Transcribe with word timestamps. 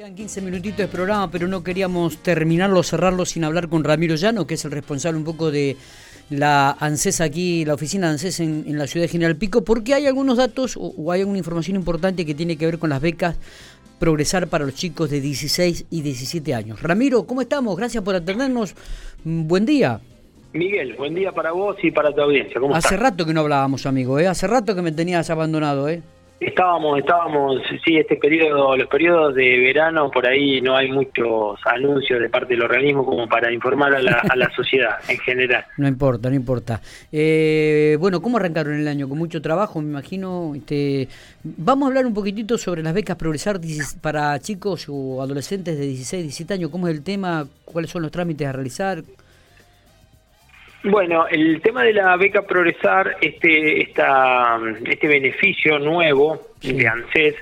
Quedan 0.00 0.14
15 0.14 0.40
minutitos 0.40 0.78
de 0.78 0.88
programa, 0.88 1.30
pero 1.30 1.46
no 1.46 1.62
queríamos 1.62 2.22
terminarlo, 2.22 2.82
cerrarlo 2.82 3.26
sin 3.26 3.44
hablar 3.44 3.68
con 3.68 3.84
Ramiro 3.84 4.14
Llano, 4.14 4.46
que 4.46 4.54
es 4.54 4.64
el 4.64 4.70
responsable 4.70 5.18
un 5.18 5.26
poco 5.26 5.50
de 5.50 5.76
la 6.30 6.70
ANSES 6.80 7.20
aquí, 7.20 7.66
la 7.66 7.74
oficina 7.74 8.06
de 8.06 8.12
ANSES 8.14 8.40
en, 8.40 8.78
la 8.78 8.86
ciudad 8.86 9.04
de 9.04 9.08
General 9.08 9.36
Pico, 9.36 9.62
porque 9.62 9.92
hay 9.92 10.06
algunos 10.06 10.38
datos 10.38 10.78
o, 10.80 11.12
hay 11.12 11.20
alguna 11.20 11.36
información 11.36 11.76
importante 11.76 12.24
que 12.24 12.34
tiene 12.34 12.56
que 12.56 12.64
ver 12.64 12.78
con 12.78 12.88
las 12.88 13.02
becas 13.02 13.36
Progresar 13.98 14.48
para 14.48 14.64
los 14.64 14.74
chicos 14.74 15.10
de 15.10 15.20
16 15.20 15.84
y 15.90 16.00
17 16.00 16.54
años. 16.54 16.82
Ramiro, 16.82 17.26
¿cómo 17.26 17.42
estamos? 17.42 17.76
Gracias 17.76 18.02
por 18.02 18.14
atendernos. 18.14 18.74
Buen 19.22 19.66
día. 19.66 20.00
Miguel, 20.54 20.94
buen 20.96 21.14
día 21.14 21.30
para 21.32 21.52
vos 21.52 21.76
y 21.82 21.90
para 21.90 22.10
tu 22.14 22.22
audiencia. 22.22 22.58
¿Cómo 22.58 22.74
Hace 22.74 22.96
rato 22.96 23.26
que 23.26 23.34
no 23.34 23.40
hablábamos, 23.40 23.84
amigo, 23.84 24.18
¿eh? 24.18 24.26
Hace 24.26 24.46
rato 24.46 24.74
que 24.74 24.80
me 24.80 24.92
tenías 24.92 25.28
abandonado, 25.28 25.90
¿eh? 25.90 26.02
Estábamos, 26.40 26.98
estábamos, 26.98 27.60
sí, 27.84 27.98
este 27.98 28.16
periodo, 28.16 28.74
los 28.74 28.88
periodos 28.88 29.34
de 29.34 29.58
verano, 29.58 30.10
por 30.10 30.26
ahí 30.26 30.62
no 30.62 30.74
hay 30.74 30.90
muchos 30.90 31.60
anuncios 31.66 32.18
de 32.18 32.30
parte 32.30 32.54
del 32.54 32.62
organismo 32.62 33.04
como 33.04 33.28
para 33.28 33.52
informar 33.52 33.94
a 33.94 34.00
la, 34.00 34.50
sociedad 34.56 34.96
en 35.08 35.18
general. 35.18 35.66
No 35.76 35.86
importa, 35.86 36.30
no 36.30 36.36
importa. 36.36 36.80
Eh, 37.12 37.96
bueno, 38.00 38.22
¿cómo 38.22 38.38
arrancaron 38.38 38.74
el 38.74 38.88
año? 38.88 39.08
Con 39.08 39.18
mucho 39.18 39.42
trabajo, 39.42 39.80
me 39.82 39.90
imagino. 39.90 40.54
Este, 40.54 41.08
vamos 41.42 41.86
a 41.86 41.88
hablar 41.88 42.06
un 42.06 42.14
poquitito 42.14 42.56
sobre 42.56 42.82
las 42.82 42.94
becas 42.94 43.16
Progresar 43.16 43.60
para 44.00 44.38
chicos 44.40 44.86
o 44.88 45.22
adolescentes 45.22 45.78
de 45.78 45.86
16, 45.86 46.22
17 46.22 46.54
años. 46.54 46.70
¿Cómo 46.70 46.88
es 46.88 46.94
el 46.94 47.02
tema? 47.02 47.46
¿Cuáles 47.66 47.90
son 47.90 48.02
los 48.02 48.10
trámites 48.10 48.46
a 48.46 48.52
realizar? 48.52 49.02
Bueno, 50.82 51.26
el 51.28 51.60
tema 51.60 51.82
de 51.82 51.92
la 51.92 52.16
beca 52.16 52.42
Progresar, 52.42 53.16
este, 53.20 53.82
esta, 53.82 54.58
este 54.86 55.08
beneficio 55.08 55.78
nuevo 55.78 56.40
de 56.62 56.88
ANSES, 56.88 57.34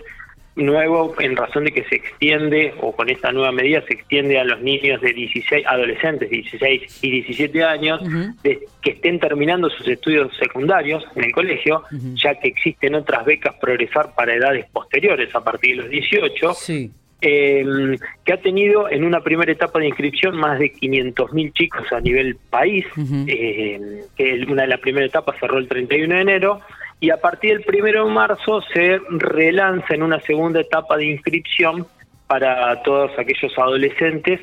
nuevo 0.57 1.15
en 1.21 1.37
razón 1.37 1.65
de 1.65 1.71
que 1.71 1.85
se 1.85 1.95
extiende, 1.97 2.75
o 2.81 2.91
con 2.91 3.09
esta 3.09 3.31
nueva 3.31 3.53
medida 3.53 3.81
se 3.87 3.95
extiende 3.95 4.41
a 4.41 4.45
los 4.45 4.61
niños 4.61 5.01
de 5.01 5.13
16, 5.13 5.65
adolescentes 5.67 6.29
de 6.29 6.37
16 6.37 7.05
y 7.05 7.11
17 7.11 7.63
años, 7.63 8.01
que 8.43 8.91
estén 8.91 9.21
terminando 9.21 9.71
sus 9.71 9.87
estudios 9.87 10.37
secundarios 10.37 11.05
en 11.15 11.25
el 11.25 11.33
colegio, 11.33 11.85
ya 12.15 12.35
que 12.41 12.49
existen 12.49 12.97
otras 12.97 13.25
becas 13.25 13.55
Progresar 13.61 14.15
para 14.17 14.35
edades 14.35 14.67
posteriores, 14.73 15.33
a 15.33 15.45
partir 15.45 15.77
de 15.77 15.83
los 15.83 15.91
18. 15.91 16.55
Sí 16.55 16.91
eh, 17.21 17.97
que 18.25 18.33
ha 18.33 18.41
tenido 18.41 18.89
en 18.89 19.05
una 19.05 19.21
primera 19.21 19.51
etapa 19.51 19.81
de 19.81 19.89
inscripción 19.89 20.37
más 20.37 20.59
de 20.59 20.73
500.000 20.73 21.53
chicos 21.53 21.93
a 21.93 22.01
nivel 22.01 22.37
país, 22.51 22.87
eh, 23.27 24.05
que 24.17 24.47
una 24.49 24.63
de 24.63 24.69
las 24.69 24.81
primeras 24.81 25.09
etapas 25.09 25.37
cerró 25.41 25.59
el 25.59 25.69
31 25.69 26.15
de 26.15 26.21
enero, 26.21 26.61
y 27.01 27.11
a 27.11 27.17
partir 27.17 27.59
del 27.59 27.83
1 27.83 28.07
de 28.07 28.13
marzo 28.13 28.61
se 28.73 29.01
relanza 29.11 29.95
en 29.95 30.03
una 30.03 30.21
segunda 30.21 30.61
etapa 30.61 30.97
de 30.97 31.07
inscripción 31.07 31.87
para 32.27 32.83
todos 32.83 33.11
aquellos 33.19 33.57
adolescentes 33.57 34.41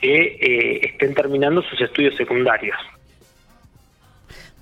que 0.00 0.36
eh, 0.40 0.80
estén 0.82 1.14
terminando 1.14 1.62
sus 1.62 1.80
estudios 1.80 2.16
secundarios. 2.16 2.76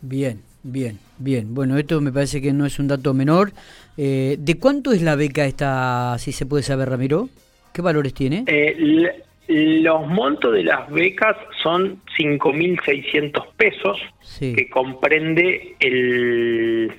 Bien, 0.03 0.41
bien, 0.63 0.99
bien. 1.19 1.55
Bueno, 1.55 1.77
esto 1.79 2.01
me 2.01 2.13
parece 2.13 2.41
que 2.41 2.53
no 2.53 2.67
es 2.67 2.79
un 2.79 2.89
dato 2.89 3.15
menor. 3.15 3.53
Eh, 3.97 4.37
¿De 4.39 4.59
cuánto 4.59 4.93
es 4.93 5.03
la 5.03 5.17
beca 5.17 5.45
esta, 5.47 6.17
si 6.19 6.33
se 6.33 6.47
puede 6.47 6.63
saber, 6.63 6.91
Ramiro? 6.91 7.29
¿Qué 7.73 7.83
valores 7.83 8.15
tiene? 8.15 8.45
Eh, 8.47 9.23
los 9.49 10.07
montos 10.07 10.53
de 10.53 10.63
las 10.63 10.89
becas 10.91 11.37
son 11.63 12.01
5.600 12.19 13.47
pesos, 13.57 14.01
que 14.39 14.69
comprende 14.71 15.75
el, 15.81 16.93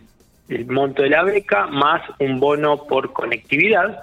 monto 0.68 1.04
de 1.04 1.10
la 1.10 1.24
beca 1.24 1.68
más 1.68 2.02
un 2.20 2.40
bono 2.40 2.86
por 2.88 3.14
conectividad. 3.14 4.02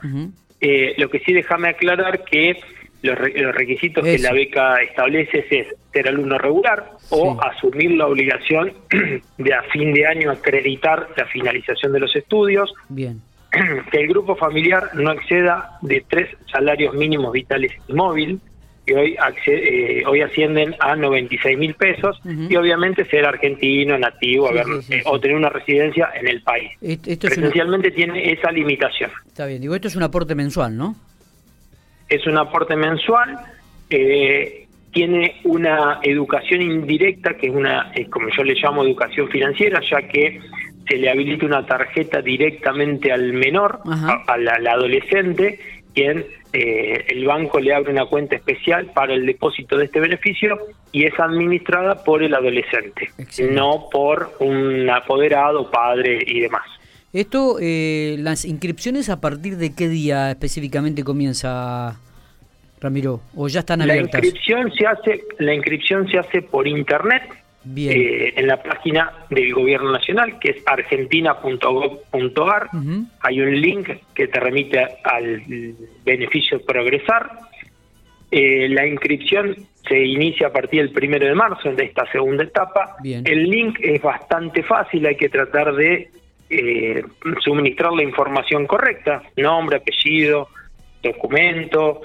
Eh, 0.61 0.95
lo 0.97 1.11
que 1.11 1.21
sí 1.21 1.35
déjame 1.35 1.69
aclarar 1.69 2.25
que 2.25 2.59
los, 3.03 3.19
requisitos 3.19 4.03
que 4.03 4.19
la 4.19 4.33
beca 4.33 4.83
establece 4.83 5.47
es 5.51 5.67
ser 5.93 6.09
alumno 6.09 6.39
regular 6.39 6.93
o 7.11 7.39
asumir 7.43 7.93
la 7.93 8.07
obligación 8.07 8.73
de 9.39 9.55
a 9.55 9.63
fin 9.65 9.93
de 9.93 10.07
año 10.07 10.31
acreditar 10.31 11.09
la 11.17 11.27
finalización 11.27 11.93
de 11.93 12.01
los 12.01 12.17
estudios. 12.17 12.73
Bien 12.89 13.21
que 13.91 14.01
el 14.01 14.09
grupo 14.09 14.37
familiar 14.37 14.91
no 14.95 15.13
exceda 15.13 15.79
de 15.83 16.05
tres 16.09 16.29
salarios 16.51 16.95
mínimos 16.95 17.33
vitales 17.33 17.73
y 17.89 17.93
móvil, 17.93 18.41
que 18.87 18.95
hoy, 18.95 19.17
eh, 19.47 20.03
hoy 20.07 20.23
ascienden 20.23 20.75
a 20.81 20.97
96 20.97 21.59
mil 21.59 21.75
pesos, 21.75 22.19
y 22.25 22.57
obviamente 22.57 23.05
ser 23.05 23.27
argentino, 23.27 23.99
nativo, 23.99 24.51
eh, 24.51 25.03
o 25.05 25.21
tener 25.21 25.37
una 25.37 25.51
residencia 25.51 26.11
en 26.19 26.27
el 26.27 26.43
país. 26.43 26.71
Esto, 26.81 27.27
Esencialmente 27.29 27.91
tiene 27.91 28.33
esa 28.33 28.51
limitación. 28.51 29.11
Está 29.27 29.47
bien, 29.47 29.61
digo, 29.61 29.75
esto 29.75 29.89
es 29.89 29.97
un 29.97 30.05
aporte 30.05 30.35
mensual, 30.35 30.77
¿no? 30.77 30.97
Es 32.09 32.27
un 32.27 32.39
aporte 32.39 32.77
mensual, 32.77 33.39
eh, 33.91 34.67
tiene 34.91 35.37
una 35.45 36.01
educación 36.03 36.63
indirecta, 36.63 37.37
que 37.37 37.49
es 37.49 37.55
una, 37.55 37.93
como 38.09 38.29
yo 38.35 38.43
le 38.43 38.55
llamo, 38.55 38.83
educación 38.85 39.29
financiera, 39.29 39.83
ya 39.91 40.01
que 40.09 40.41
se 40.89 40.97
le 40.97 41.11
habilita 41.11 41.47
una 41.47 41.67
tarjeta 41.67 42.23
directamente 42.23 43.13
al 43.13 43.33
menor, 43.33 43.81
al, 44.27 44.67
adolescente, 44.67 45.61
quien 45.95 46.25
eh, 46.53 47.05
el 47.09 47.27
banco 47.27 47.61
le 47.61 47.75
abre 47.75 47.93
una 47.93 48.07
cuenta 48.07 48.37
especial 48.37 48.87
para 48.95 49.13
el 49.15 49.27
depósito 49.27 49.77
de 49.77 49.85
este 49.85 50.01
beneficio 50.01 50.59
y 50.93 51.05
es 51.05 51.19
administrada 51.21 52.03
por 52.03 52.23
el 52.23 52.35
adolescente, 52.35 53.11
no 53.51 53.89
por 53.93 54.33
un 54.41 54.89
apoderado, 54.89 55.71
padre 55.71 56.21
y 56.27 56.41
demás. 56.41 56.65
Esto, 57.13 57.57
eh, 57.61 58.17
las 58.19 58.45
inscripciones 58.45 59.09
a 59.09 59.21
partir 59.21 59.57
de 59.57 59.75
qué 59.75 59.89
día 59.89 60.31
específicamente 60.31 61.05
comienza, 61.05 61.99
Ramiro, 62.81 63.21
o 63.35 63.49
ya 63.49 63.61
están 63.61 63.83
abiertas. 63.83 64.21
La 64.21 64.27
inscripción 64.27 64.73
se 64.73 64.87
hace, 64.87 65.25
la 65.39 65.55
inscripción 65.55 66.09
se 66.09 66.19
hace 66.19 66.43
por 66.43 66.67
internet 66.67 67.23
eh, 67.77 68.33
en 68.37 68.47
la 68.47 68.63
página 68.63 69.13
del 69.29 69.53
Gobierno 69.53 69.93
Nacional, 69.93 70.39
que 70.39 70.51
es 70.51 70.63
argentina.gov.ar. 70.65 72.71
Hay 73.21 73.41
un 73.41 73.61
link 73.61 73.91
que 74.15 74.29
te 74.29 74.41
remite 74.41 74.79
al 75.05 75.43
beneficio 76.05 76.65
Progresar. 76.65 77.31
Eh, 78.31 78.69
la 78.69 78.87
inscripción 78.87 79.55
se 79.87 79.99
inicia 79.99 80.49
a 80.49 80.53
partir 80.53 80.83
del 80.83 80.93
primero 80.93 81.27
de 81.27 81.35
marzo 81.35 81.73
de 81.73 81.85
esta 81.85 82.11
segunda 82.11 82.45
etapa. 82.45 82.97
El 83.03 83.51
link 83.51 83.79
es 83.81 84.01
bastante 84.01 84.63
fácil, 84.63 85.07
hay 85.07 85.17
que 85.17 85.29
tratar 85.29 85.75
de 85.75 86.11
eh, 86.51 87.03
suministrar 87.41 87.93
la 87.93 88.03
información 88.03 88.67
correcta, 88.67 89.23
nombre, 89.37 89.79
apellido, 89.79 90.49
documento, 91.03 92.03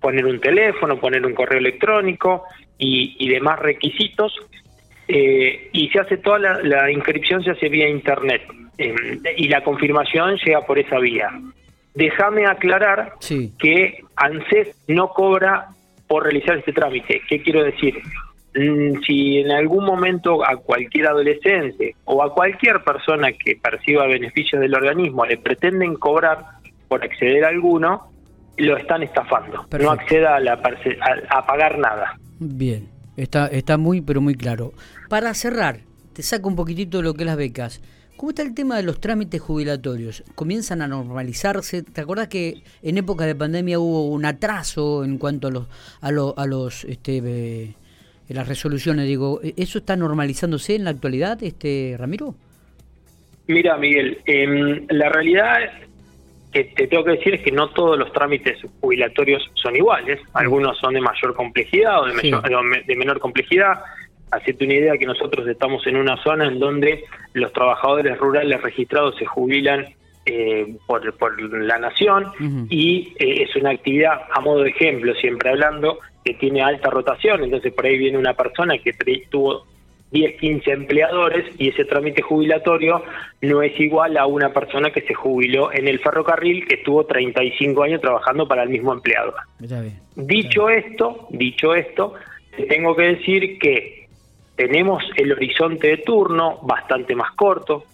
poner 0.00 0.26
un 0.26 0.40
teléfono, 0.40 0.98
poner 0.98 1.24
un 1.26 1.34
correo 1.34 1.58
electrónico 1.58 2.44
y, 2.78 3.16
y 3.18 3.28
demás 3.28 3.58
requisitos 3.58 4.32
eh, 5.08 5.68
y 5.72 5.88
se 5.88 6.00
hace 6.00 6.16
toda 6.16 6.38
la, 6.38 6.90
inscripción 6.90 7.42
se 7.42 7.50
hace 7.50 7.68
vía 7.68 7.88
internet 7.88 8.42
eh, 8.78 8.94
y 9.36 9.48
la 9.48 9.62
confirmación 9.62 10.36
llega 10.36 10.62
por 10.62 10.78
esa 10.78 10.98
vía. 10.98 11.30
Déjame 11.94 12.46
aclarar 12.46 13.14
que 13.58 14.02
ANSES 14.16 14.74
no 14.88 15.08
cobra 15.08 15.68
por 16.06 16.24
realizar 16.24 16.56
este 16.58 16.72
trámite. 16.72 17.20
¿Qué 17.28 17.42
quiero 17.42 17.62
decir? 17.62 18.00
Mm, 18.54 19.00
si 19.06 19.38
en 19.38 19.50
algún 19.50 19.84
momento 19.84 20.46
a 20.46 20.56
cualquier 20.56 21.06
adolescente 21.06 21.96
o 22.04 22.22
a 22.22 22.34
cualquier 22.34 22.82
persona 22.84 23.32
que 23.32 23.56
perciba 23.56 24.06
beneficios 24.06 24.60
del 24.60 24.74
organismo 24.74 25.24
le 25.24 25.38
pretenden 25.38 25.94
cobrar 25.94 26.44
por 26.88 27.02
acceder 27.02 27.44
a 27.44 27.48
alguno, 27.48 28.10
lo 28.58 28.76
están 28.76 29.02
estafando. 29.02 29.66
No 29.80 29.90
acceda 29.90 30.36
a, 30.36 30.40
la, 30.40 30.60
a 31.30 31.46
pagar 31.46 31.78
nada. 31.78 32.18
Bien. 32.38 32.91
Está, 33.16 33.46
está 33.46 33.76
muy, 33.76 34.00
pero 34.00 34.20
muy 34.20 34.34
claro. 34.34 34.72
Para 35.08 35.34
cerrar, 35.34 35.80
te 36.12 36.22
saco 36.22 36.48
un 36.48 36.56
poquitito 36.56 36.98
de 36.98 37.04
lo 37.04 37.14
que 37.14 37.22
es 37.22 37.26
las 37.26 37.36
becas. 37.36 37.80
¿Cómo 38.16 38.30
está 38.30 38.42
el 38.42 38.54
tema 38.54 38.76
de 38.76 38.82
los 38.82 39.00
trámites 39.00 39.40
jubilatorios? 39.40 40.22
¿Comienzan 40.34 40.82
a 40.82 40.88
normalizarse? 40.88 41.82
¿Te 41.82 42.00
acordás 42.00 42.28
que 42.28 42.62
en 42.82 42.98
época 42.98 43.26
de 43.26 43.34
pandemia 43.34 43.78
hubo 43.78 44.08
un 44.08 44.24
atraso 44.24 45.04
en 45.04 45.18
cuanto 45.18 45.48
a 45.48 45.50
los, 45.50 45.66
a, 46.00 46.08
a 46.08 46.46
los 46.46 46.84
este, 46.84 47.20
eh, 47.24 47.74
las 48.28 48.46
resoluciones? 48.46 49.06
Digo, 49.06 49.40
¿eso 49.42 49.78
está 49.78 49.96
normalizándose 49.96 50.76
en 50.76 50.84
la 50.84 50.90
actualidad, 50.90 51.42
este 51.42 51.96
Ramiro? 51.98 52.36
Mira, 53.48 53.76
Miguel, 53.76 54.18
eh, 54.26 54.86
la 54.90 55.08
realidad 55.08 55.56
que 56.52 56.64
te 56.64 56.86
tengo 56.86 57.04
que 57.04 57.12
decir 57.12 57.34
es 57.34 57.40
que 57.40 57.50
no 57.50 57.70
todos 57.70 57.98
los 57.98 58.12
trámites 58.12 58.58
jubilatorios 58.80 59.50
son 59.54 59.74
iguales. 59.74 60.20
Algunos 60.34 60.78
son 60.78 60.94
de 60.94 61.00
mayor 61.00 61.34
complejidad 61.34 62.02
o 62.02 62.06
de, 62.06 62.96
menor 62.96 63.18
complejidad. 63.18 63.80
Hacete 64.30 64.64
una 64.64 64.74
idea 64.74 64.98
que 64.98 65.06
nosotros 65.06 65.46
estamos 65.48 65.86
en 65.86 65.96
una 65.96 66.22
zona 66.22 66.46
en 66.46 66.58
donde 66.58 67.04
los 67.32 67.52
trabajadores 67.52 68.18
rurales 68.18 68.60
registrados 68.60 69.16
se 69.16 69.24
jubilan 69.24 69.86
eh, 70.24 70.76
por, 70.86 71.40
la 71.40 71.78
nación 71.78 72.26
y 72.68 73.14
eh, 73.18 73.42
es 73.42 73.56
una 73.56 73.70
actividad, 73.70 74.22
a 74.30 74.40
modo 74.40 74.62
de 74.62 74.70
ejemplo, 74.70 75.14
siempre 75.14 75.50
hablando, 75.50 75.98
que 76.24 76.34
tiene 76.34 76.62
alta 76.62 76.90
rotación. 76.90 77.44
Entonces 77.44 77.72
por 77.72 77.86
ahí 77.86 77.96
viene 77.96 78.18
una 78.18 78.34
persona 78.34 78.76
que 78.78 78.92
tuvo 79.30 79.66
10, 80.12 80.38
15 80.38 80.70
empleadores 80.70 81.46
y 81.58 81.68
ese 81.68 81.84
trámite 81.84 82.22
jubilatorio 82.22 83.02
no 83.40 83.62
es 83.62 83.78
igual 83.80 84.16
a 84.18 84.26
una 84.26 84.52
persona 84.52 84.90
que 84.90 85.00
se 85.00 85.14
jubiló 85.14 85.72
en 85.72 85.88
el 85.88 85.98
ferrocarril 85.98 86.66
que 86.66 86.76
estuvo 86.76 87.04
35 87.04 87.82
años 87.82 88.00
trabajando 88.00 88.46
para 88.46 88.62
el 88.62 88.68
mismo 88.68 88.92
empleador. 88.92 89.34
dicho 90.14 90.68
esto, 90.68 91.26
dicho 91.30 91.74
esto, 91.74 92.14
tengo 92.68 92.94
que 92.94 93.02
decir 93.02 93.58
que 93.58 94.06
tenemos 94.54 95.02
el 95.16 95.32
horizonte 95.32 95.88
de 95.88 95.96
turno 95.98 96.58
bastante 96.62 97.14
más 97.14 97.32
corto, 97.32 97.84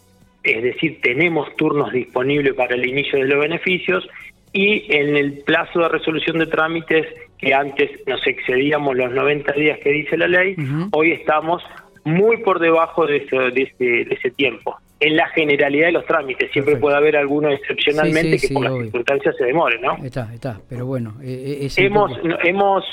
es 0.42 0.62
decir, 0.62 1.00
tenemos 1.00 1.54
turnos 1.56 1.92
disponibles 1.92 2.54
para 2.54 2.74
el 2.74 2.86
inicio 2.86 3.18
de 3.18 3.26
los 3.26 3.40
beneficios 3.40 4.08
y 4.52 4.84
en 4.92 5.16
el 5.16 5.38
plazo 5.44 5.80
de 5.80 5.88
resolución 5.88 6.38
de 6.38 6.46
trámites 6.46 7.06
que 7.38 7.54
antes 7.54 7.90
nos 8.06 8.26
excedíamos 8.26 8.96
los 8.96 9.12
90 9.12 9.52
días 9.52 9.78
que 9.78 9.90
dice 9.90 10.16
la 10.16 10.26
ley, 10.26 10.56
hoy 10.90 11.12
estamos 11.12 11.62
muy 12.08 12.38
por 12.38 12.58
debajo 12.58 13.06
de 13.06 13.18
ese, 13.18 13.36
de, 13.36 14.08
ese, 14.10 14.30
tiempo. 14.30 14.76
En 15.00 15.16
la 15.16 15.28
generalidad 15.28 15.86
de 15.86 15.92
los 15.92 16.06
trámites, 16.06 16.50
siempre 16.52 16.76
puede 16.76 16.96
haber 16.96 17.16
alguno 17.16 17.50
excepcionalmente 17.50 18.38
que 18.38 18.52
por 18.52 18.64
las 18.64 18.74
circunstancias 18.74 19.36
se 19.36 19.44
demore, 19.44 19.78
¿no? 19.78 19.96
Está, 20.04 20.32
está, 20.34 20.60
pero 20.68 20.86
bueno. 20.86 21.14
Eh, 21.22 21.66
eh, 21.66 21.68
hemos, 21.76 22.10
hemos, 22.42 22.84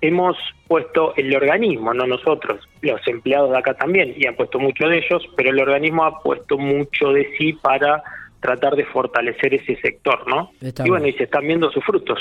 hemos 0.00 0.36
puesto 0.66 1.14
el 1.16 1.34
organismo, 1.34 1.92
no 1.92 2.06
nosotros, 2.06 2.60
los 2.80 3.06
empleados 3.06 3.50
de 3.50 3.58
acá 3.58 3.74
también, 3.74 4.14
y 4.16 4.26
han 4.26 4.36
puesto 4.36 4.58
mucho 4.58 4.88
de 4.88 4.98
ellos, 4.98 5.22
pero 5.36 5.50
el 5.50 5.60
organismo 5.60 6.04
ha 6.04 6.22
puesto 6.22 6.56
mucho 6.56 7.12
de 7.12 7.28
sí 7.36 7.52
para 7.52 8.02
tratar 8.40 8.76
de 8.76 8.84
fortalecer 8.84 9.54
ese 9.54 9.76
sector, 9.76 10.26
¿no? 10.28 10.50
y 10.60 10.88
bueno, 10.88 11.06
y 11.06 11.12
se 11.14 11.24
están 11.24 11.46
viendo 11.46 11.70
sus 11.70 11.84
frutos. 11.84 12.18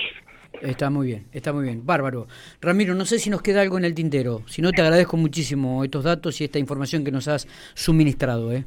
Está 0.63 0.89
muy 0.89 1.07
bien, 1.07 1.25
está 1.33 1.51
muy 1.51 1.65
bien. 1.65 1.85
Bárbaro. 1.85 2.27
Ramiro, 2.61 2.95
no 2.95 3.05
sé 3.05 3.19
si 3.19 3.29
nos 3.29 3.41
queda 3.41 3.61
algo 3.61 3.77
en 3.77 3.85
el 3.85 3.93
tintero. 3.93 4.41
Si 4.45 4.61
no, 4.61 4.71
te 4.71 4.81
agradezco 4.81 5.17
muchísimo 5.17 5.83
estos 5.83 6.05
datos 6.05 6.39
y 6.39 6.45
esta 6.45 6.57
información 6.57 7.03
que 7.03 7.11
nos 7.11 7.27
has 7.27 7.47
suministrado. 7.73 8.53
¿eh? 8.53 8.63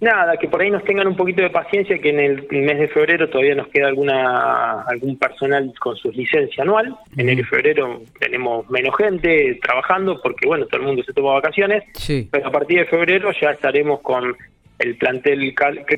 Nada, 0.00 0.36
que 0.38 0.48
por 0.48 0.62
ahí 0.62 0.70
nos 0.70 0.82
tengan 0.84 1.06
un 1.06 1.14
poquito 1.14 1.42
de 1.42 1.50
paciencia, 1.50 1.98
que 1.98 2.08
en 2.08 2.20
el 2.20 2.46
mes 2.50 2.78
de 2.78 2.88
febrero 2.88 3.28
todavía 3.28 3.54
nos 3.54 3.68
queda 3.68 3.88
alguna 3.88 4.82
algún 4.82 5.18
personal 5.18 5.72
con 5.78 5.94
su 5.96 6.10
licencia 6.10 6.62
anual. 6.62 6.96
En 7.12 7.20
enero 7.20 7.42
y 7.42 7.44
febrero 7.44 8.02
tenemos 8.18 8.68
menos 8.70 8.96
gente 8.96 9.58
trabajando 9.62 10.20
porque, 10.22 10.46
bueno, 10.46 10.66
todo 10.66 10.80
el 10.80 10.86
mundo 10.86 11.02
se 11.02 11.12
toma 11.12 11.34
vacaciones. 11.34 11.84
Sí. 11.94 12.28
Pero 12.30 12.48
a 12.48 12.50
partir 12.50 12.78
de 12.78 12.86
febrero 12.86 13.30
ya 13.40 13.50
estaremos 13.50 14.00
con 14.00 14.34
el 14.78 14.96
plantel 14.96 15.54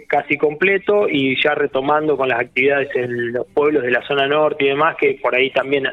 casi 0.09 0.37
completo 0.37 1.09
y 1.09 1.41
ya 1.43 1.55
retomando 1.55 2.17
con 2.17 2.29
las 2.29 2.41
actividades 2.41 2.89
en 2.95 3.33
los 3.33 3.47
pueblos 3.47 3.83
de 3.83 3.91
la 3.91 4.07
zona 4.07 4.27
norte 4.27 4.65
y 4.65 4.69
demás, 4.69 4.97
que 5.01 5.19
por 5.23 5.35
ahí 5.35 5.51
también, 5.51 5.85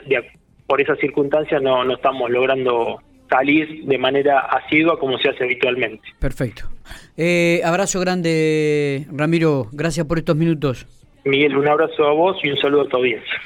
por 0.68 0.82
esas 0.82 1.00
circunstancias, 1.00 1.62
no, 1.62 1.84
no 1.84 1.96
estamos 1.96 2.30
logrando 2.30 3.02
salir 3.30 3.86
de 3.86 3.98
manera 3.98 4.40
asidua 4.40 5.00
como 5.00 5.18
se 5.18 5.30
hace 5.30 5.46
habitualmente. 5.46 6.04
Perfecto. 6.20 6.70
Eh, 7.18 7.62
abrazo 7.64 8.00
grande, 8.00 9.06
Ramiro. 9.12 9.68
Gracias 9.72 10.06
por 10.06 10.20
estos 10.20 10.36
minutos. 10.36 10.86
Miguel, 11.26 11.56
un 11.58 11.68
abrazo 11.68 12.06
a 12.06 12.14
vos 12.14 12.38
y 12.44 12.50
un 12.50 12.58
saludo 12.58 12.82
a 12.82 12.90
tu 12.90 12.98
audiencia. 12.98 13.42